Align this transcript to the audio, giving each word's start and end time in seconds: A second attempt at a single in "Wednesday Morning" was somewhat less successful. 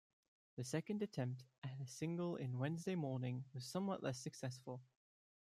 A 0.57 0.63
second 0.63 1.03
attempt 1.03 1.43
at 1.63 1.79
a 1.79 1.85
single 1.85 2.35
in 2.35 2.57
"Wednesday 2.57 2.95
Morning" 2.95 3.45
was 3.53 3.65
somewhat 3.67 4.01
less 4.01 4.17
successful. 4.17 4.81